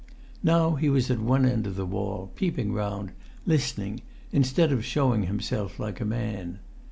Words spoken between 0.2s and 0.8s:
Now